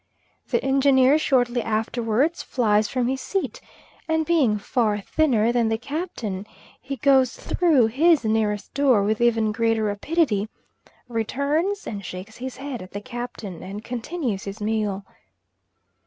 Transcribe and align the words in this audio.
The 0.47 0.63
Engineer 0.65 1.19
shortly 1.19 1.61
afterwards 1.61 2.41
flies 2.41 2.87
from 2.87 3.07
his 3.07 3.21
seat, 3.21 3.61
and 4.07 4.25
being 4.25 4.57
far 4.57 4.99
thinner 4.99 5.51
than 5.51 5.69
the 5.69 5.77
Captain, 5.77 6.47
goes 7.03 7.37
through 7.37 7.85
his 7.85 8.25
nearest 8.25 8.73
door 8.73 9.03
with 9.03 9.21
even 9.21 9.51
greater 9.51 9.83
rapidity; 9.83 10.49
returns, 11.07 11.85
and 11.85 12.03
shakes 12.03 12.37
his 12.37 12.57
head 12.57 12.81
at 12.81 12.93
the 12.93 12.99
Captain, 13.01 13.61
and 13.61 13.83
continues 13.83 14.45
his 14.45 14.59
meal. 14.59 15.05